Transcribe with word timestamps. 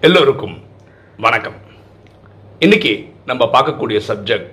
எல்லோருக்கும் 0.00 0.62
வணக்கம். 1.16 1.54
இன்னைக்கு 2.58 3.12
நம்ம 3.26 3.44
பார்க்கக்கூடிய 3.44 4.00
subject 4.08 4.52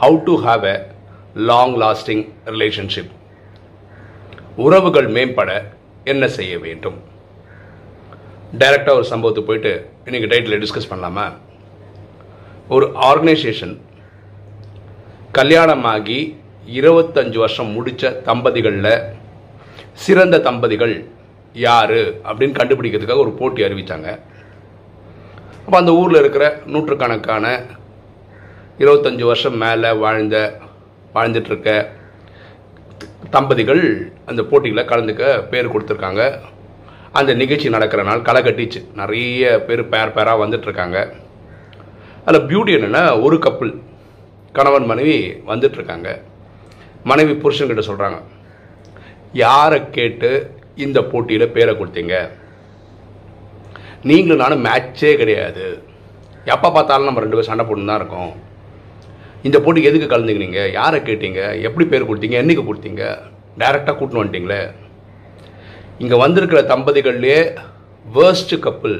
how 0.00 0.22
to 0.22 0.34
have 0.44 0.62
a 0.62 0.76
long 1.34 1.74
lasting 1.82 2.22
relationship 2.46 3.10
உறவுகள் 4.56 5.08
மேம்பட 5.08 5.50
என்ன 6.04 6.28
செய்ய 6.28 6.58
வேண்டும்? 6.58 6.96
டைரக்டாக 8.58 8.96
ஒரு 8.98 9.06
சம்பவத்துக்கு 9.10 9.48
போயிட்டு 9.50 9.90
இன்னைக்கு 10.04 10.30
டைட்டில் 10.34 10.62
டிஸ்கஸ் 10.62 10.90
பண்ணலாமா? 10.90 11.26
ஒரு 12.68 12.88
ஆர்கனைசேஷன் 13.10 13.76
கல்யாணமாகி 15.32 16.18
இருபத்தஞ்சு 16.80 17.38
வருஷம் 17.38 17.70
முடித்த 17.70 18.22
தம்பதிகளில் 18.24 18.92
சிறந்த 19.92 20.40
தம்பதிகள் 20.40 20.96
யார் 21.52 21.98
அப்படின்னு 22.30 22.58
கண்டுபிடிக்கிறதுக்காக 22.60 23.24
ஒரு 23.26 23.30
போட்டி 23.30 23.62
அறிவித்தாங்க 23.62 24.20
அப்போ 25.68 25.80
அந்த 25.80 25.92
ஊரில் 26.00 26.18
இருக்கிற 26.18 26.44
நூற்றுக்கணக்கான 26.66 27.46
இருபத்தஞ்சி 28.78 29.24
வருஷம் 29.30 29.56
மேலே 29.62 29.90
வாழ்ந்த 30.02 30.36
வாழ்ந்துட்டுருக்க 31.14 31.88
தம்பதிகள் 33.30 33.82
அந்த 34.26 34.42
போட்டியில் 34.42 34.86
கலந்துக்க 34.92 35.48
பேர் 35.50 35.70
கொடுத்துருக்காங்க. 35.72 36.22
அந்த 37.12 37.34
நிகழ்ச்சி 37.34 37.68
நடக்கிற 37.68 38.02
நாள் 38.02 38.22
களை 38.22 38.42
கட்டிச்சு 38.42 38.80
நிறைய 38.94 39.60
பேர் 39.66 39.88
பேர் 39.88 40.12
பேராக 40.12 40.46
வந்துட்டுருக்காங்க. 40.46 41.12
அதில் 42.24 42.48
பியூட்டி 42.48 42.74
என்னென்னா 42.78 43.22
ஒரு 43.22 43.36
கப்புள் 43.36 43.74
கணவன் 44.52 44.86
மனைவி 44.86 45.18
வந்துட்டுருக்காங்க. 45.52 46.20
மனைவி 47.04 47.32
புருஷன்கிட்ட 47.32 47.84
சொல்கிறாங்க 47.90 48.20
யாரை 49.32 49.90
கேட்டு 49.90 50.50
இந்த 50.74 51.02
போட்டியில் 51.02 51.54
பேரை 51.58 51.74
கொடுத்தீங்க? 51.74 52.16
நீங்களும் 54.10 54.42
நானும் 54.42 54.64
மேட்சே 54.66 55.12
கிடையாது. 55.20 55.64
எப்போ 56.54 56.68
பார்த்தாலும் 56.74 57.08
நம்ம 57.08 57.22
ரெண்டு 57.22 57.36
பேரும் 57.36 57.50
சண்டை 57.50 57.64
போட்டு 57.68 57.88
தான் 57.90 58.00
இருக்கோம். 58.00 58.32
இந்த 59.46 59.56
போட்டிக்கு 59.64 59.90
எதுக்கு 59.90 60.12
கலந்துக்கிறீங்க 60.12 60.60
யாரை 60.78 60.98
கேட்டீங்க? 61.08 61.40
எப்படி 61.66 61.84
பேர் 61.90 62.08
கொடுத்தீங்க? 62.10 62.36
என்னைக்கு 62.42 62.64
கொடுத்தீங்க? 62.68 63.04
டைரெக்டாக 63.60 63.94
கூட்டின்னு 63.98 64.22
வந்துட்டீங்களே. 64.22 64.60
இங்கே 66.02 66.16
வந்திருக்கிற 66.24 66.60
தம்பதிகள்லேயே 66.72 67.40
வேர்ஸ்ட் 68.16 68.54
கப்புள் 68.66 68.96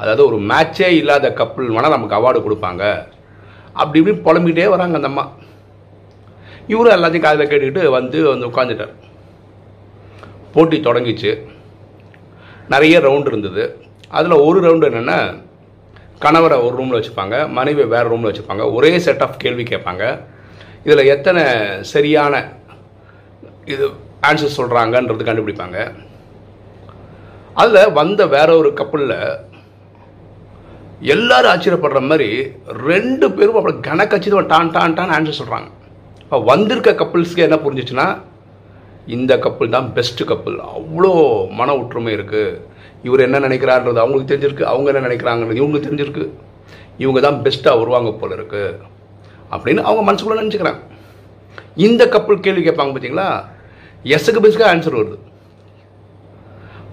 அதாவது 0.00 0.22
ஒரு 0.28 0.38
மேட்சே 0.50 0.88
இல்லாத 1.00 1.26
கப்புள் 1.40 1.72
வேணால் 1.74 1.96
நமக்கு 1.96 2.18
அவார்டு 2.18 2.40
கொடுப்பாங்க. 2.46 2.84
அப்படி 3.80 4.00
இப்படி 4.00 4.16
புலம்பிக்கிட்டே 4.26 4.68
வராங்க 4.74 4.98
அந்த 4.98 5.10
அம்மா. 5.12 5.24
இவரும் 6.72 6.96
எல்லாத்தையும் 6.96 7.26
காதில் 7.26 7.50
கேட்டுக்கிட்டு 7.50 7.82
வந்து 7.96 8.18
வந்து 8.32 8.48
உட்காந்துட்டார் 8.50 8.94
போட்டி 10.54 10.76
தொடங்கிச்சு. 10.88 11.32
நிறைய 12.74 13.00
ரவுண்ட் 13.06 13.30
இருந்தது. 13.32 13.64
அதில் 14.10 14.42
ஒரு 14.46 14.58
ரவுண்டு 14.66 14.88
என்னென்னா 14.90 15.18
கணவரை 16.24 16.56
ஒரு 16.66 16.74
ரூமில் 16.76 16.98
வச்சுப்பாங்க 16.98 17.36
மனைவியை 17.48 17.88
வேறு 17.94 18.10
ரூமில் 18.12 18.30
வச்சுப்பாங்க 18.30 18.64
ஒரே 18.72 18.92
செட் 19.06 19.24
ஆஃப் 19.26 19.40
கேள்வி 19.42 19.62
கேட்பாங்க. 19.62 20.04
இதில் 20.84 21.10
எத்தனை 21.14 21.42
சரியான 21.92 22.34
இது 23.64 23.86
ஆன்சர் 24.28 24.56
சொல்கிறாங்கன்றது 24.58 25.28
கண்டுபிடிப்பாங்க. 25.28 25.78
அதில் 27.62 27.92
வந்த 28.00 28.26
வேற 28.36 28.48
ஒரு 28.60 28.70
கப்பலில் 28.80 29.16
எல்லாரும் 31.14 31.52
ஆச்சரியப்படுற 31.52 32.00
மாதிரி 32.10 32.28
ரெண்டு 32.90 33.26
பேரும் 33.32 33.58
அப்புறம் 33.58 33.82
கணக்கச்சிதம் 33.88 34.50
டான் 34.52 34.72
டான் 34.76 34.96
டான் 34.98 35.14
ஆன்சர் 35.16 35.40
சொல்கிறாங்க 35.40 35.68
இப்போ 36.22 36.38
வந்திருக்க 36.52 36.92
கப்புள்ஸ்க்கு 37.00 37.46
என்ன 37.46 37.56
புரிஞ்சிச்சுன்னா 37.64 38.06
இந்த 39.06 39.38
கப்பல் 39.38 39.68
தான் 39.68 39.92
பெஸ்ட் 39.92 40.24
கப்பல் 40.24 40.58
அவ்வளோ 40.58 41.12
மன 41.50 41.76
ஒற்றுமை 41.76 42.14
இருக்குது 42.14 42.60
இவர் 43.02 43.20
என்ன 43.20 43.38
நினைக்கிறாருன்றது 43.38 44.02
அவங்களுக்கு 44.02 44.30
தெரிஞ்சிருக்கு. 44.32 44.62
அவங்க 44.62 44.92
என்ன 44.92 45.06
நினைக்கிறாங்கன்றது 45.08 45.60
இவங்களுக்கு 45.60 45.88
தெரிஞ்சிருக்கு. 45.88 46.30
இவங்க 46.98 47.20
தான் 47.20 47.42
பெஸ்ட்டாக 47.42 47.78
வருவாங்க 47.78 48.12
போல 48.12 48.34
இருக்கு. 48.34 48.80
அப்படின்னு 49.50 49.82
அவங்க 49.88 50.12
மனசுக்குள்ள 50.12 50.38
நினச்சிக்கிறாங்க. 50.42 50.80
இந்த 51.74 52.08
கப்பல் 52.08 52.40
கேள்வி 52.40 52.68
கேட்பாங்க 52.68 52.92
பார்த்தீங்களா 52.94 53.44
எஸ்ஸுக்கு 54.04 54.42
பெஸ்ட்டுக்கு 54.44 54.70
ஆன்சர் 54.72 54.98
வருது. 55.00 55.18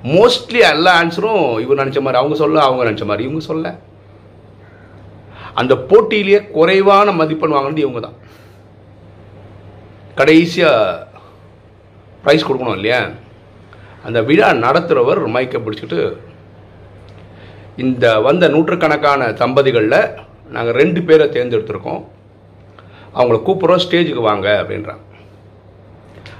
மோஸ்ட்லி 0.03 0.59
எல்லா 0.71 1.03
ஆன்சரும் 1.03 1.59
இவர் 1.59 1.77
நினச்ச 1.77 1.99
மாதிரி 2.01 2.21
அவங்க 2.21 2.35
சொல்ல 2.35 2.61
அவங்க 2.61 2.91
நினச்ச 2.91 3.05
மாதிரி. 3.05 3.23
இவங்க 3.23 3.39
சொல்ல. 3.39 3.79
அந்த 5.53 5.75
போட்டியிலேயே 5.75 6.51
குறைவான 6.51 7.11
மதிப்பெண் 7.11 7.55
வாங்கினது 7.55 7.81
இவங்க 7.81 7.99
தான். 7.99 8.17
கடைசியாக 10.15 11.11
ப்ரைஸ் 12.23 12.47
கொடுக்கணும் 12.47 12.77
இல்லையா? 12.79 12.99
அந்த 14.07 14.21
விழா 14.21 14.49
நடத்துகிறவர் 14.65 15.21
மைக்கை 15.35 15.59
பிடிச்சிட்டு 15.65 15.99
இந்த 17.83 18.05
வந்த 18.27 18.47
நூற்றுக்கணக்கான 18.47 19.31
தம்பதிகளில் 19.41 19.99
நாங்கள் 20.55 20.77
ரெண்டு 20.81 21.01
பேரை 21.03 21.25
தேர்ந்தெடுத்திருக்கோம். 21.27 22.01
அவங்கள 23.17 23.37
கூப்பிட்றோம் 23.47 23.83
ஸ்டேஜுக்கு 23.85 24.23
வாங்க 24.29 24.47
அப்படின்றாங்க. 24.61 25.03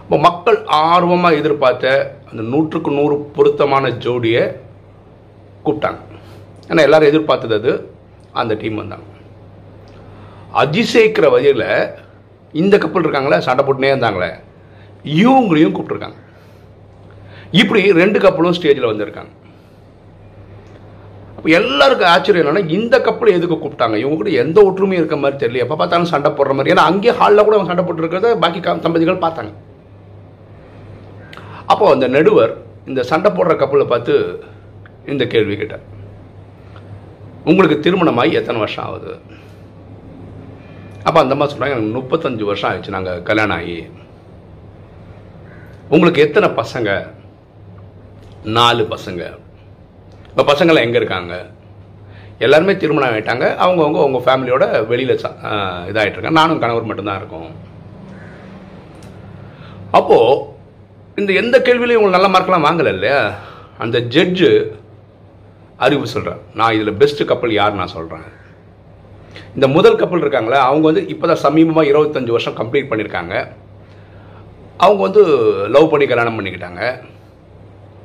இப்போ 0.03 0.17
மக்கள் 0.17 0.57
ஆர்வமாக 0.65 1.39
எதிர்பார்த்த 1.41 1.91
அந்த 2.29 2.41
நூற்றுக்கு 2.53 2.91
நூறு 2.91 3.15
பொருத்தமான 3.35 3.89
ஜோடியை 4.05 4.43
கூப்பிட்டாங்க. 5.65 5.99
ஏன்னா 6.69 6.81
எல்லாரும் 6.87 7.11
எதிர்பார்த்தது 7.11 7.55
அது. 7.59 7.73
அந்த 8.41 8.53
டீம் 8.61 8.81
வந்தாங்க. 8.81 9.07
அதிசயிக்கிற 10.61 11.29
வகையில் 11.29 11.67
இந்த 12.53 12.77
கப்பல் 12.77 13.05
இருக்காங்களே 13.05 13.39
சண்டை 13.47 13.63
போட்டுனே 13.65 13.91
இருந்தாங்களே 13.93 14.31
இவங்களையும் 15.19 15.75
கூப்பிட்ருக்காங்க 15.75 16.19
இப்படி 17.61 17.81
ரெண்டு 18.01 18.17
கப்பலும் 18.25 18.55
ஸ்டேஜில் 18.57 18.91
வந்திருக்காங்க. 18.91 19.31
அப்போ 21.37 21.49
எல்லாருக்கும் 21.59 22.11
ஆச்சரியம் 22.11 22.43
என்னன்னா 22.43 22.69
இந்த 22.77 22.95
கப்பல் 23.07 23.35
எதுக்கு 23.37 23.55
கூப்பிட்டாங்க? 23.63 23.95
இவங்க 24.01 24.17
கூட 24.19 24.29
எந்த 24.43 24.57
ஒற்றுமையும் 24.67 25.01
இருக்க 25.01 25.17
மாதிரி 25.23 25.37
தெரியல 25.41 25.63
எப்போ 25.63 25.75
பார்த்தாலும் 25.81 26.11
சண்டை 26.11 26.29
போடுற 26.37 26.53
மாதிரி. 26.57 26.73
ஏன்னா 26.73 26.85
அங்கேயே 26.89 27.13
ஹாலில் 27.19 27.45
கூட 27.45 27.55
அவங்க 27.57 27.71
சண்டை 27.71 27.85
போட்டுருக்கிறத 27.87 28.31
பாக்கி 28.43 28.59
தம்பதிகள் 28.85 29.23
பார்த்தாங்க. 29.25 29.53
அப்போ 31.73 31.85
அந்த 31.93 32.07
நடுவர் 32.15 32.53
இந்த 32.91 33.01
சண்டை 33.09 33.31
போடுற 33.37 33.55
கப்பலை 33.63 33.85
பார்த்து 33.91 34.13
இந்த 35.11 35.23
கேள்வி 35.33 35.55
கேட்டார். 35.61 35.85
உங்களுக்கு 37.51 37.77
திருமணமாகி 37.85 38.39
எத்தனை 38.39 38.59
வருஷம் 38.63 38.85
ஆகுது? 38.87 39.13
அப்போ 41.07 41.19
அந்த 41.23 41.35
மாதிரி 41.35 41.53
சொல்கிறாங்க 41.53 41.75
எனக்கு 41.77 41.95
முப்பத்தஞ்சு 41.97 42.43
வருஷம் 42.49 42.69
ஆயிடுச்சு. 42.69 42.95
நாங்கள் 42.97 43.23
கல்யாணம் 43.29 43.57
ஆகி 43.57 43.77
உங்களுக்கு 45.91 46.23
எத்தனை 46.25 46.47
பசங்க? 46.59 46.89
நாலு 48.57 48.83
பசங்க. 48.93 49.21
இப்போ 50.29 50.43
பசங்களாம் 50.51 50.85
எங்கே 50.87 50.99
இருக்காங்க? 51.01 51.33
எல்லாருமே 52.45 52.73
திருமணம் 52.81 53.09
ஆகிட்டாங்க 53.09 53.45
அவங்கவுங்க 53.63 53.99
அவங்க 54.03 54.19
ஃபேமிலியோட 54.25 54.65
வெளியில் 54.91 55.13
இதாகிட்டு 55.89 56.37
நானும் 56.39 56.61
கணவர் 56.63 56.89
மட்டும்தான் 56.89 57.19
இருக்கோம். 57.21 57.51
அப்போது 59.97 60.39
இந்த 61.21 61.31
எந்த 61.41 61.55
கேள்வியிலையும் 61.65 61.99
உங்களுக்கு 62.01 62.17
நல்ல 62.17 62.29
மார்க்கெலாம் 62.35 62.67
வாங்கலை 62.67 62.93
இல்லையா? 62.95 63.19
அந்த 63.83 63.97
ஜட்ஜு 64.15 64.51
அறிவு 65.85 66.13
சொல்கிறேன் 66.13 66.41
நான் 66.59 66.75
இதில் 66.77 66.97
பெஸ்ட்டு 67.01 67.29
கப்பல் 67.31 67.57
யார் 67.59 67.79
நான் 67.81 67.95
சொல்கிறேன் 67.97 68.27
இந்த 69.57 69.67
முதல் 69.75 69.99
கப்பல் 70.01 70.23
இருக்காங்களே 70.23 70.59
அவங்க 70.69 70.85
வந்து 70.89 71.03
இப்போ 71.13 71.25
தான் 71.31 71.43
சமீபமாக 71.45 71.89
இருபத்தஞ்சி 71.91 72.33
வருஷம் 72.35 72.57
கம்ப்ளீட் 72.59 72.89
பண்ணியிருக்காங்க. 72.91 73.35
அவங்க 74.77 75.01
வந்து 75.07 75.23
லவ் 75.75 75.89
பண்ணி 75.91 76.05
கல்யாணம் 76.07 76.37
பண்ணிக்கிட்டாங்க. 76.37 76.81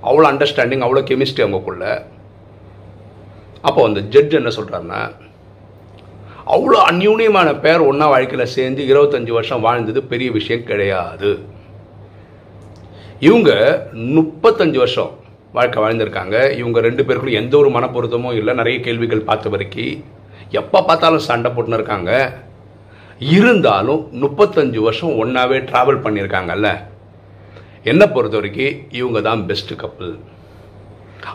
அவ்வளோ 0.08 0.26
அண்டர்ஸ்டாண்டிங் 0.32 0.84
அவ்வளோ 0.86 1.02
கெமிஸ்ட்ரி 1.10 1.44
அவங்கக்குள்ள 1.44 1.86
அப்போ 3.68 3.80
அந்த 3.86 4.00
ஜட்ஜ் 4.14 4.38
என்ன 4.40 4.50
சொல்கிறாருன்னா 4.56 5.00
அவ்வளோ 6.54 6.78
அந்யூன்யமான 6.90 7.48
பேர் 7.64 7.86
ஒன்றா 7.90 8.06
வாழ்க்கையில் 8.12 8.52
சேர்ந்து 8.56 8.82
இருபத்தஞ்சி 8.90 9.32
வருஷம் 9.36 9.64
வாழ்ந்தது 9.66 10.02
பெரிய 10.12 10.28
விஷயம் 10.36 10.68
கிடையாது. 10.68 11.30
இவங்க 13.28 13.50
முப்பத்தஞ்சு 14.16 14.78
வருஷம் 14.82 15.10
வாழ்க்கை 15.56 15.82
வாழ்ந்திருக்காங்க. 15.82 16.36
இவங்க 16.60 16.80
ரெண்டு 16.86 17.02
பேருக்குள்ள 17.02 17.40
எந்த 17.42 17.54
ஒரு 17.56 17.70
மனப்பொருத்தமும் 17.76 18.38
இல்லை. 18.40 18.54
நிறைய 18.54 18.78
கேள்விகள் 18.80 19.28
பார்த்த 19.30 19.48
வரைக்கும் 19.48 20.04
எப்போ 20.60 20.78
பார்த்தாலும் 20.82 21.26
சண்டை 21.28 21.50
போட்டுன்னு 21.50 21.78
இருக்காங்க. 21.80 22.12
இருந்தாலும் 23.20 24.02
முப்பத்தஞ்சு 24.22 24.80
வருஷம் 24.86 25.16
ஒன்றாவே 25.22 25.58
ட்ராவல் 25.70 26.02
பண்ணியிருக்காங்கல்ல 26.04 26.68
என்னை 27.82 28.06
பொறுத்த 28.06 28.36
வரைக்கும் 28.38 28.78
இவங்க 28.98 29.20
தான் 29.20 29.42
பெஸ்ட்டு 29.48 29.76
கப்பல் 29.76 30.14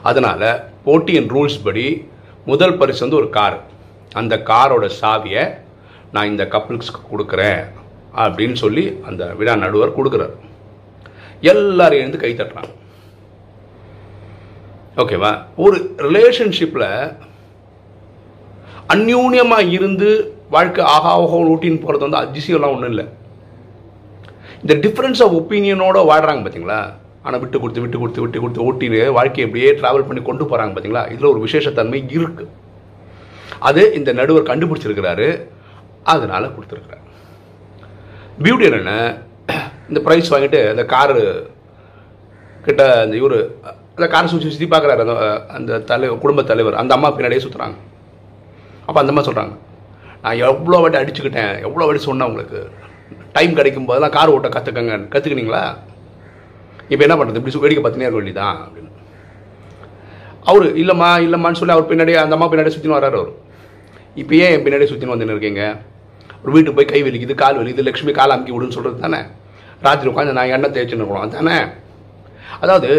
அதனால் 0.10 0.48
போட்டியின் 0.86 1.30
ரூல்ஸ் 1.34 1.64
படி 1.64 1.86
முதல் 2.46 2.78
பரிசு 2.78 3.04
வந்து 3.04 3.20
ஒரு 3.22 3.30
கார் 3.30 3.58
அந்த 4.22 4.36
காரோட 4.50 4.86
சாவியை 5.02 5.44
நான் 6.12 6.30
இந்த 6.32 6.44
கப்பல்ஸ்க்கு 6.54 7.02
கொடுக்குறேன் 7.12 7.62
அப்படின்னு 8.24 8.58
சொல்லி 8.64 8.84
அந்த 9.10 9.26
விழா 9.40 9.54
நடுவர் 9.56 9.98
கொடுக்குறாரு. 9.98 10.36
எல்லாரும் 11.52 12.02
எழுந்து 12.02 12.22
கை 12.24 12.32
தட்டுறாங்க. 12.34 12.72
ஓகேவா 15.02 15.32
ஒரு 15.56 15.78
ரிலேஷன்ஷிப்பில் 15.98 16.90
அந்யூன்யமாக 18.96 19.72
இருந்து 19.78 20.10
வாழ்க்கை 20.56 20.82
ஆகா 20.96 21.12
ஆகா 21.18 21.38
ஊட்டின்னு 21.54 21.84
போகிறது 21.84 22.06
வந்து 22.08 22.22
அதிசயம்லாம் 22.24 22.74
ஒன்றும் 22.76 22.92
இல்லை. 22.94 23.06
இந்த 24.64 24.74
டிஃப்ரென்ஸ் 24.84 25.22
ஆஃப் 25.26 25.38
ஒப்பீனியனோட 25.40 25.98
வாழ்கிறாங்க 26.10 26.42
பார்த்தீங்களா 26.44 26.82
ஆனால் 27.26 27.42
விட்டு 27.42 27.58
கொடுத்து 27.64 27.82
விட்டு 27.84 28.02
கொடுத்து 28.02 28.22
விட்டு 28.24 28.42
கொடுத்து 28.44 28.66
ஓட்டின்னு 28.68 29.02
வாழ்க்கையை 29.18 29.46
அப்படியே 29.48 29.70
ட்ராவல் 29.80 30.08
பண்ணி 30.08 30.22
கொண்டு 30.30 30.44
போகிறாங்க 30.52 30.74
பார்த்தீங்களா 30.74 31.04
இதில் 31.14 31.32
ஒரு 31.34 31.42
விசேஷத்தன்மை 31.46 32.00
இருக்குது 32.18 32.52
அது 33.70 33.82
இந்த 33.98 34.10
நடுவர் 34.20 34.50
கண்டுபிடிச்சிருக்கிறாரு. 34.50 35.28
அதனால் 36.14 36.54
கொடுத்துருக்குறாரு. 36.56 37.04
பியூட்டி 38.44 38.66
என்னென்ன 38.70 38.94
இந்த 39.90 40.00
ப்ரைஸ் 40.06 40.32
வாங்கிட்டு 40.34 40.60
அந்த 40.74 40.84
காரு 40.94 41.24
கிட்ட 42.66 42.82
அந்த 43.04 43.16
இவர் 43.22 43.38
அந்த 43.98 44.08
காரை 44.14 44.28
சுற்றி 44.32 44.54
சுற்றி 44.54 44.68
பார்க்குறாரு. 44.74 45.02
அந்த 45.04 45.16
அந்த 45.58 45.80
தலைவர் 45.92 46.24
குடும்ப 46.24 46.44
தலைவர் 46.52 46.82
அந்த 46.82 46.94
அம்மா 46.98 47.12
பின்னாடியே 47.18 47.44
சுற்றுறாங்க 47.46 47.78
அப்போ 48.88 49.00
அந்த 49.02 49.14
அம்மா 49.14 49.26
சொல்கிறாங்க 49.30 49.54
நான் 50.24 50.42
எவ்வளோ 50.50 50.80
வாட்டி 50.82 51.00
அடிச்சுக்கிட்டேன் 51.02 51.54
எவ்வளோ 51.68 51.86
வாட்டி 51.86 52.02
சொன்னேன் 52.08 52.30
உங்களுக்கு? 52.32 52.62
டைம் 53.36 53.58
கிடைக்கும் 53.60 53.88
போதெல்லாம் 53.90 54.16
கார் 54.18 54.34
ஓட்ட 54.34 54.50
கற்றுக்கங்க 54.56 54.96
கற்றுக்கினீங்களா 55.14 55.64
இப்போ 56.92 57.04
என்ன 57.06 57.16
பண்ணுறது 57.18 57.40
இப்படி 57.40 57.64
வேடிக்கை 57.64 57.84
பார்த்துனே 57.84 58.08
இருக்க 58.08 58.20
வேண்டியதான் 58.20 58.58
அப்படின்னு. 58.66 58.92
அவர் 60.52 60.66
இல்லைம்மா 60.82 61.10
இல்லைம்மான்னு 61.26 61.60
சொல்லி 61.60 61.76
அவர் 61.76 61.90
பின்னாடி 61.92 62.14
அந்த 62.22 62.36
அம்மா 62.38 62.48
பின்னாடி 62.52 62.74
சுற்றின்னு 62.74 62.98
வர்றாரு 62.98 63.18
அவர். 63.20 63.34
இப்போ 64.22 64.34
ஏன் 64.44 64.54
என் 64.56 64.66
பின்னாடி 64.66 64.88
சுற்றின்னு 64.90 65.16
வந்துன்னு 65.16 65.36
இருக்கீங்க? 65.36 65.64
ஒரு 66.44 66.52
வீட்டுக்கு 66.56 66.78
போய் 66.80 66.92
கை 66.92 67.02
வலிக்குது 67.06 67.36
கால் 67.44 67.60
வலிக்குது 67.60 67.88
லக்ஷ்மி 67.90 68.14
கால் 68.20 68.34
அமுக்கி 68.36 68.54
விடுன்னு 68.56 68.76
சொல்கிறது 68.78 69.04
தானே? 69.06 69.22
ராத்திரி 69.86 70.10
உட்காந்து 70.12 70.38
நான் 70.40 70.54
எண்ணெய் 70.56 70.74
தேய்ச்சின்னு 70.76 71.06
இருக்கணும் 71.06 71.38
தானே? 71.38 71.58
அதாவது 72.64 72.90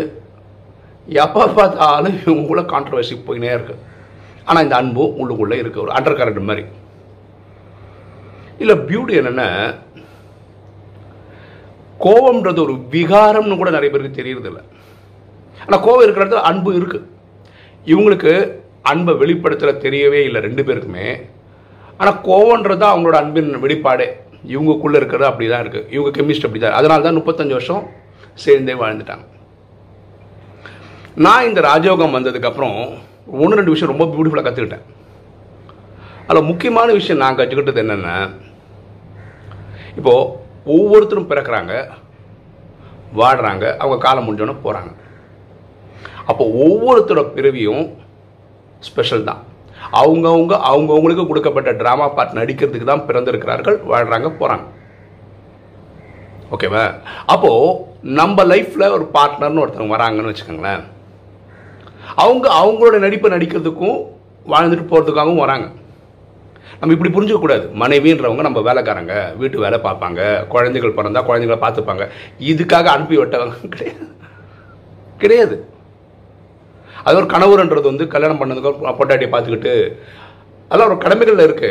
எப்போ 1.23 1.43
பார்த்தாலும் 1.59 2.17
இவங்களுக்குள்ள 2.23 2.65
கான்ட்ரவர்சி 2.73 3.15
போயினே 3.27 3.53
இருக்குது 3.57 3.83
ஆனால் 4.49 4.65
இந்த 4.67 4.77
அன்பு 4.81 5.05
உள்ளுக்குள்ளே 5.21 5.59
இருக்குது 5.63 5.85
ஒரு 5.85 5.93
அண்டர் 5.99 6.19
கரண்ட் 6.21 6.49
மாதிரி. 6.51 6.65
இல்லை 8.63 8.77
பியூட்டி 8.89 9.15
என்னென்னா 9.21 9.49
கோவம்ன்றது 12.05 12.61
ஒரு 12.67 12.75
விகாரம்னு 12.95 13.59
கூட 13.61 13.71
நிறைய 13.77 13.91
பேருக்கு 13.93 14.19
தெரியறதில்ல. 14.21 14.61
ஆனால் 15.65 15.83
கோவம் 15.87 16.05
இருக்கிற 16.05 16.25
இடத்துல 16.25 16.47
அன்பு 16.51 16.71
இருக்குது 16.81 17.07
இவங்களுக்கு 17.93 18.33
அன்பை 18.91 19.13
வெளிப்படுத்துகிற 19.21 19.73
தெரியவே 19.85 20.21
இல்லை 20.29 20.41
ரெண்டு 20.47 20.63
பேருக்குமே. 20.69 21.07
ஆனால் 22.01 22.19
கோவம்ன்றது 22.29 22.81
தான் 22.83 22.93
அவங்களோட 22.95 23.19
அன்பின் 23.23 23.51
வெளிப்பாடே. 23.65 24.07
இவங்கக்குள்ளே 24.55 24.99
இருக்கிறது 25.01 25.29
அப்படி 25.31 25.47
தான் 25.53 25.63
இருக்குது 25.65 25.89
இவங்க 25.95 26.11
கெமிஸ்ட் 26.17 26.47
அப்படி 26.47 26.61
தான் 26.65 26.79
அதனால 26.79 27.05
தான் 27.07 27.19
முப்பத்தஞ்சு 27.19 27.57
வருஷம் 27.59 27.85
சேர்ந்தே 28.45 28.75
வாழ்ந்துட்டாங்க. 28.83 29.25
நான் 31.25 31.47
இந்த 31.49 31.61
ராஜயோகம் 31.71 32.17
வந்ததுக்கப்புறம் 32.17 32.79
ஒன்று 33.41 33.59
ரெண்டு 33.59 33.73
விஷயம் 33.75 33.93
ரொம்ப 33.93 34.07
பியூட்டிஃபுல்லாக 34.13 34.47
கற்றுக்கிட்டேன் 34.49 34.87
அதில் 36.29 36.49
முக்கியமான 36.51 36.89
விஷயம் 36.99 37.23
நான் 37.23 37.39
கற்றுக்கிட்டது 37.39 37.83
என்னென்னா 37.85 38.17
இப்போது 39.99 40.31
ஒவ்வொருத்தரும் 40.77 41.31
பிறக்கிறாங்க 41.31 41.73
வாடுறாங்க 43.21 43.65
அவங்க 43.83 43.97
காலம் 44.05 44.27
முடிஞ்சோன்னே 44.27 44.57
போகிறாங்க 44.65 44.93
அப்போ 46.31 46.45
ஒவ்வொருத்தரோட 46.65 47.23
பிறவியும் 47.37 47.85
ஸ்பெஷல் 48.89 49.29
தான். 49.29 49.43
அவங்கவுங்க 50.01 50.55
அவங்கவுங்களுக்கு 50.71 51.27
கொடுக்கப்பட்ட 51.27 51.71
ட்ராமா 51.73 52.07
பார்ட் 52.17 52.39
நடிக்கிறதுக்கு 52.39 52.91
தான் 52.91 53.07
பிறந்திருக்கிறார்கள் 53.09 53.77
வாழ்கிறாங்க 53.91 54.29
போகிறாங்க 54.41 54.67
ஓகேவா? 56.55 56.83
அப்போது 57.33 57.79
நம்ம 58.19 58.45
லைஃப்பில் 58.53 58.93
ஒரு 58.97 59.05
பார்ட்னர்னு 59.15 59.63
ஒருத்தவங்க 59.63 59.95
வராங்கன்னு 59.97 60.33
வச்சுக்கோங்களேன். 60.33 60.83
அவங்க 62.25 62.47
அவங்களோட 62.61 62.99
நடிப்பை 63.05 63.31
நடிக்கிறதுக்கும் 63.35 63.99
வாழ்ந்துட்டு 64.53 64.91
போகிறதுக்காகவும் 64.91 65.45
வராங்க. 65.45 65.67
நம்ம 66.81 66.95
இப்படி 66.97 67.11
புரிஞ்சுக்கக்கூடாது 67.15 67.67
மனைவின்றவங்க 67.83 68.45
நம்ம 68.49 68.61
வேலைக்காரங்க 68.69 69.15
வீட்டு 69.41 69.65
வேலை 69.65 69.79
பார்ப்பாங்க 69.87 70.21
குழந்தைகள் 70.55 70.97
பிறந்தால் 70.99 71.27
குழந்தைங்களை 71.29 71.61
பார்த்துப்பாங்க. 71.65 72.05
இதுக்காக 72.53 72.89
அனுப்பி 72.97 73.17
விட்டவங்க 73.21 73.69
கிடையாது. 73.75 74.07
கிடையாது. 75.23 75.57
அது 77.07 77.17
ஒரு 77.21 77.29
கணவர்ன்றது 77.35 77.87
வந்து 77.93 78.07
கல்யாணம் 78.15 78.41
பண்ணதுக்கு 78.41 78.97
பொண்டாட்டியை 79.01 79.31
பார்த்துக்கிட்டு 79.33 79.75
அதெல்லாம் 80.71 80.91
ஒரு 80.91 80.99
கடமைகளில் 81.05 81.47
இருக்கு. 81.49 81.71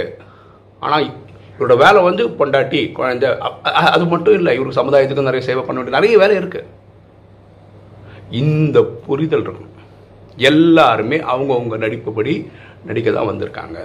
ஆனால் 0.81 1.05
இவரோட 1.55 1.75
வேலை 1.83 1.99
வந்து 2.07 2.23
பொண்டாட்டி 2.39 2.79
குழந்தை 2.97 3.27
அது 3.95 4.05
மட்டும் 4.13 4.37
இல்லை 4.39 4.53
இவருக்கு 4.57 4.79
சமுதாயத்துக்கு 4.79 5.29
நிறைய 5.29 5.43
சேவை 5.47 5.63
பண்ண 5.63 5.77
வேண்டிய 5.79 5.97
நிறைய 5.97 6.15
வேலை 6.23 6.35
இருக்கு. 6.41 6.61
இந்த 8.41 8.77
புரிதல் 9.07 9.45
இருக்கும் 9.45 9.69
எல்லாருமே 10.49 11.17
அவங்கவுங்க 11.33 11.77
நடிப்புப்படி 11.83 12.33
நடிக்க 12.87 13.09
தான் 13.11 13.29
வந்திருக்காங்க. 13.31 13.77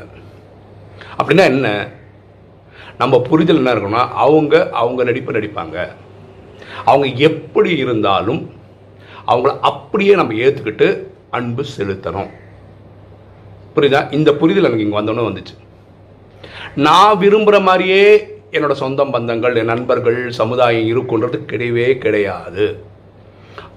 அப்படின்னா 1.18 1.44
என்ன? 1.44 1.88
நம்ம 2.98 3.20
புரிதல் 3.20 3.56
என்ன 3.56 3.74
இருக்குன்னா 3.74 4.08
அவங்க 4.08 4.70
அவங்க 4.70 5.04
நடிப்பு 5.04 5.32
நடிப்பாங்க. 5.32 5.88
அவங்க 6.84 7.06
எப்படி 7.06 7.76
இருந்தாலும் 7.76 8.50
அவங்கள 9.26 9.58
அப்படியே 9.60 10.14
நம்ம 10.14 10.32
ஏற்றுக்கிட்டு 10.32 11.06
அன்பு 11.30 11.64
செலுத்தணும். 11.78 12.30
புரியுதா? 13.76 14.12
இந்த 14.12 14.34
புரிதல் 14.34 14.64
எனக்கு 14.64 14.84
இங்கே 14.84 14.98
வந்தோன்னே 14.98 15.26
வந்துச்சு. 15.26 15.56
நான் 16.74 17.18
விரும்புகிற 17.18 17.62
மாதிரியே 17.62 18.02
என்னோட 18.52 18.72
சொந்தம் 18.72 19.12
பந்தங்கள் 19.14 19.56
என் 19.56 19.64
நண்பர்கள் 19.64 20.30
சமுதாயம் 20.30 20.86
இருக்குன்றது 20.88 21.38
கிடையவே 21.46 21.98
கிடையாது. 21.98 22.86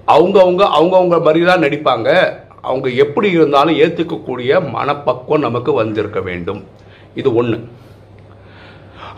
அவங்கவுங்க 0.06 0.62
அவங்கவுங்க 0.78 1.22
மாதிரி 1.22 1.44
தான் 1.44 1.60
நடிப்பாங்க. 1.60 2.40
அவங்க 2.60 2.88
எப்படி 2.88 3.30
இருந்தாலும் 3.30 3.78
ஏற்றுக்கக்கூடிய 3.78 4.70
மனப்பக்குவம் 4.70 5.40
நமக்கு 5.40 5.72
வந்திருக்க 5.72 6.20
வேண்டும். 6.20 6.64
இது 7.20 7.28
ஒன்று 7.40 7.58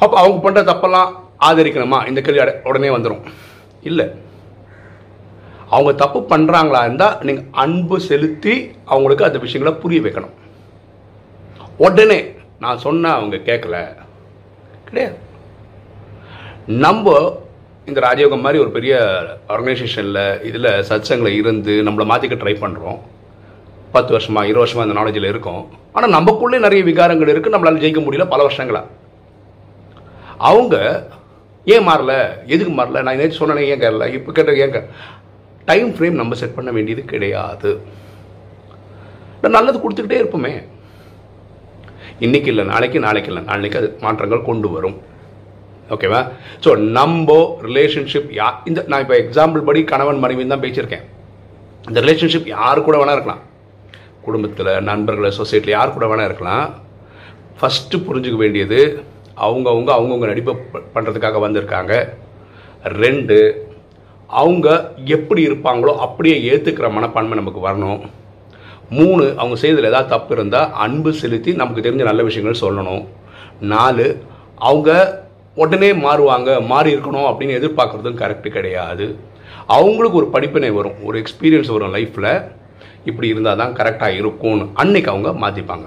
அப்போ 0.02 0.14
அவங்க 0.20 0.38
பண்ணுற 0.44 0.62
தப்பெல்லாம் 0.70 1.10
ஆதரிக்கணுமா? 1.48 1.98
இந்த 2.10 2.20
கேள்வி 2.20 2.42
உடனே 2.70 2.88
வந்துடும் 2.96 3.24
இல்லை. 3.88 4.06
அவங்க 5.74 5.92
தப்பு 6.02 6.18
பண்ணுறாங்களா 6.32 6.80
இருந்தால் 6.86 7.18
நீங்கள் 7.26 7.48
அன்பு 7.64 7.96
செலுத்தி 8.08 8.54
அவங்களுக்கு 8.92 9.26
அந்த 9.28 9.38
விஷயங்களை 9.44 9.72
புரிய 9.82 10.00
வைக்கணும். 10.06 10.34
உடனே 11.86 12.18
நான் 12.64 12.82
சொன்ன 12.86 13.12
அவங்க 13.18 13.36
கேட்கல 13.48 13.76
கிடையாது. 14.88 15.16
நம்ம 16.84 17.14
இந்த 17.88 17.98
ராஜயோகம் 18.06 18.44
மாதிரி 18.44 18.62
ஒரு 18.64 18.70
பெரிய 18.76 18.94
ஆர்கனைசேஷனில் 19.54 20.22
இதில் 20.48 20.70
சத்சங்கில் 20.90 21.36
இருந்து 21.40 21.72
நம்மளை 21.86 22.06
மாற்றிக்க 22.10 22.36
ட்ரை 22.42 22.54
பண்ணுறோம் 22.62 23.00
பத்து 23.96 24.12
வருஷமா 24.16 24.42
இருபது 24.48 24.62
வருஷமா 24.64 24.84
இந்த 24.86 24.96
நாலேஜில் 24.98 25.30
இருக்கும். 25.32 25.62
ஆனால் 25.96 26.14
நமக்குள்ளே 26.16 26.58
நிறைய 26.66 26.82
விகாரங்கள் 26.90 27.32
இருக்குது 27.32 27.54
நம்மளால் 27.54 27.82
ஜெயிக்க 27.84 28.02
முடியல 28.06 28.26
பல 28.32 28.42
வருஷங்களா? 28.46 28.82
அவங்க 30.50 30.76
ஏன் 31.74 31.86
மாறல? 31.88 32.12
எதுக்கு 32.54 32.72
மாறல? 32.78 33.02
நான் 33.06 33.20
நேற்று 33.20 33.40
சொன்னேன் 33.40 33.68
ஏன் 33.72 33.82
கேரள 33.82 34.06
இப்போ 34.18 34.32
கேட்ட 34.38 34.54
ஏன் 34.64 34.74
டைம் 35.68 35.90
ஃப்ரேம் 35.96 36.20
நம்ம 36.20 36.36
செட் 36.40 36.56
பண்ண 36.56 36.70
வேண்டியது 36.76 37.02
கிடையாது. 37.12 37.70
நல்லது 39.56 39.78
கொடுத்துக்கிட்டே 39.82 40.20
இருப்போமே. 40.22 40.52
இன்னைக்கு 42.24 42.48
இல்லை 42.52 42.64
நாளைக்கு 42.72 42.98
நாளைக்கு 43.06 43.30
இல்லை. 43.30 43.42
நாளைக்கு 43.50 43.78
அது 43.80 43.88
மாற்றங்கள் 44.04 44.48
கொண்டு 44.50 44.68
வரும். 44.74 44.98
ஓகேவா 45.94 46.20
ஸோ 46.64 46.70
நம்ம 46.98 47.38
ரிலேஷன்ஷிப் 47.66 48.30
யா 48.40 48.46
இந்த 48.68 48.80
நான் 48.92 49.02
இப்போ 49.04 49.16
எக்ஸாம்பிள் 49.22 49.66
படி 49.68 49.80
கணவன் 49.92 50.22
மனைவி 50.22 50.46
தான் 50.52 50.64
பேசியிருக்கேன். 50.66 51.04
இந்த 51.88 51.98
ரிலேஷன்ஷிப் 52.04 52.48
யார் 52.56 52.86
கூட 52.86 52.96
வேணா 53.00 53.16
இருக்கலாம். 53.16 53.42
குடும்பத்தில் 54.26 54.72
நண்பர்கள் 54.88 55.38
சொசைட்டியில் 55.40 55.76
யார் 55.76 55.94
கூட 55.96 56.06
வேணா 56.10 56.28
இருக்கலாம். 56.30 56.66
ஃபஸ்ட்டு 57.58 58.04
புரிஞ்சுக்க 58.06 58.38
வேண்டியது 58.44 58.80
அவங்கவுங்க 59.46 59.90
அவங்கவுங்க 59.96 60.26
நடிப்பை 60.32 60.54
பண்ணுறதுக்காக 60.94 61.40
வந்திருக்காங்க. 61.46 61.94
ரெண்டு 63.02 63.38
அவங்க 64.42 64.68
எப்படி 65.16 65.42
இருப்பாங்களோ 65.48 65.92
அப்படியே 66.06 66.36
ஏற்றுக்கிற 66.52 66.86
மனப்பான்மை 66.96 67.36
நமக்கு 67.40 67.60
வரணும். 67.68 68.00
மூணு 68.98 69.24
அவங்க 69.40 69.56
செய்ததில் 69.62 69.90
ஏதாவது 69.90 70.12
தப்பு 70.14 70.32
இருந்தால் 70.36 70.72
அன்பு 70.84 71.10
செலுத்தி 71.20 71.50
நமக்கு 71.60 71.84
தெரிஞ்ச 71.86 72.02
நல்ல 72.08 72.22
விஷயங்கள் 72.28 72.62
சொல்லணும். 72.64 73.04
நாலு 73.74 74.06
அவங்க 74.70 74.90
உடனே 75.62 75.88
மாறுவாங்க 76.06 76.50
மாறி 76.72 76.90
இருக்கணும் 76.94 77.28
அப்படின்னு 77.30 77.58
எதிர்பார்க்குறதும் 77.60 78.20
கரெக்டு 78.22 78.48
கிடையாது. 78.56 79.06
அவங்களுக்கு 79.76 80.20
ஒரு 80.20 80.28
படிப்பினை 80.34 80.70
வரும் 80.78 80.98
ஒரு 81.08 81.16
எக்ஸ்பீரியன்ஸ் 81.22 81.70
வரும் 81.74 81.94
லைஃப்பில் 81.96 82.32
இப்படி 83.10 83.28
இருந்தால் 83.32 83.60
தான் 83.62 83.76
கரெக்டாக 83.78 84.18
இருக்கும்னு 84.20 84.66
அன்னைக்கு 84.82 85.12
அவங்க 85.12 85.30
மாற்றிப்பாங்க 85.44 85.86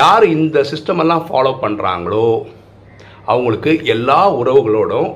யார் 0.00 0.24
இந்த 0.36 0.58
சிஸ்டம் 0.70 1.02
எல்லாம் 1.04 1.26
ஃபாலோ 1.28 1.52
பண்ணுறாங்களோ 1.64 2.26
அவங்களுக்கு 3.32 3.72
எல்லா 3.94 4.20
உறவுகளோடும் 4.40 5.10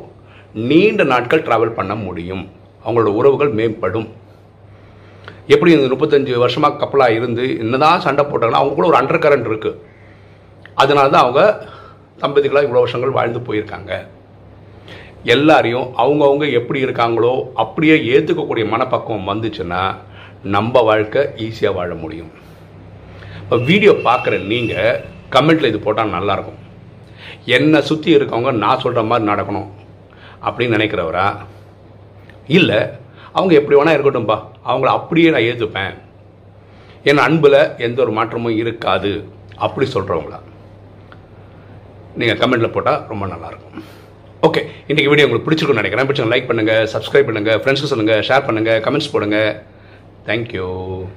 நீண்ட 0.68 1.02
நாட்கள் 1.12 1.44
ட்ராவல் 1.46 1.76
பண்ண 1.78 1.92
முடியும். 2.04 2.44
அவங்களோட 2.84 3.10
உறவுகள் 3.20 3.50
மேம்படும். 3.58 4.06
எப்படி 5.54 5.70
இந்த 5.74 5.88
முப்பத்தஞ்சு 5.92 6.32
வருஷமாக 6.44 6.78
கப்பலாக 6.82 7.16
இருந்து 7.18 7.44
என்னதான் 7.62 8.04
சண்டை 8.04 8.22
போட்டாங்கன்னா 8.24 8.60
அவங்களுக்குள்ள 8.60 8.90
ஒரு 8.92 9.00
அண்டர் 9.00 9.22
கரண்ட் 9.24 9.48
இருக்குது 9.50 9.80
அதனால 10.82 11.06
தான் 11.14 11.24
அவங்க 11.24 11.42
தம்பதிகளாக 12.22 12.66
இவ்வளோ 12.66 12.84
வருஷங்கள் 12.84 13.16
வாழ்ந்து 13.18 13.40
போயிருக்காங்க. 13.48 13.92
எல்லாரையும் 15.34 15.86
அவங்கவுங்க 16.02 16.46
எப்படி 16.58 16.80
இருக்காங்களோ 16.86 17.34
அப்படியே 17.62 17.96
ஏற்றுக்கக்கூடிய 18.14 18.64
மனப்பக்குவம் 18.74 19.30
வந்துச்சுன்னா 19.32 19.82
நம்ம 20.54 20.82
வாழ்க்கை 20.88 21.22
ஈஸியாக 21.46 21.76
வாழ 21.78 21.94
முடியும். 22.04 22.30
இப்போ 23.42 23.56
வீடியோ 23.70 23.92
பார்க்குற 24.08 24.34
நீங்கள் 24.52 25.00
கமெண்ட்டில் 25.34 25.70
இது 25.72 25.80
போட்டால் 25.86 26.14
நல்லாயிருக்கும். 26.16 26.60
என்னை 27.56 27.80
சுற்றி 27.90 28.10
இருக்கவங்க 28.16 28.52
நான் 28.64 28.82
சொல்கிற 28.84 29.02
மாதிரி 29.10 29.30
நடக்கணும் 29.32 29.68
அப்படின்னு 30.46 30.76
நினைக்கிறவரா? 30.76 31.26
இல்லை 32.58 32.80
அவங்க 33.38 33.52
எப்படி 33.60 33.76
வேணால் 33.78 33.96
இருக்கட்டும்பா. 33.96 34.36
அவங்கள 34.70 34.90
அப்படியே 34.98 35.30
நான் 35.34 35.46
ஏற்றுப்பேன் 35.50 35.94
என் 37.10 37.24
அன்பில் 37.24 37.60
எந்த 37.86 37.98
ஒரு 38.04 38.12
மாற்றமும் 38.18 38.58
இருக்காது. 38.62 39.12
அப்படி 39.66 39.86
சொல்கிறவங்களா 39.94 40.40
நீங்கள் 42.20 42.38
கமெண்ட்டில் 42.40 42.74
போட்டால் 42.74 43.02
ரொம்ப 43.12 43.24
நல்லாயிருக்கும். 43.32 43.84
ஓகே 44.46 44.60
இன்றைக்கி 44.90 45.08
வீடியோ 45.10 45.26
உங்களுக்கு 45.26 45.46
பிடிச்சிருக்குன்னு 45.46 45.82
நினைக்கிறேன். 45.82 46.08
பிடிச்சவங்க 46.08 46.34
லைக் 46.34 46.50
பண்ணுங்கள் 46.50 46.84
சப்ஸ்கிரைப் 46.94 47.28
பண்ணுங்கள் 47.28 47.58
ஃப்ரெண்ட்ஸ்க்கு 47.62 47.92
சொல்லுங்கள் 47.92 48.22
ஷேர் 48.28 48.46
பண்ணுங்கள் 48.48 48.80
கமெண்ட்ஸ் 48.86 49.12
போடுங்கள் 49.14 49.50
Thank 50.26 50.52
you. 50.52 51.08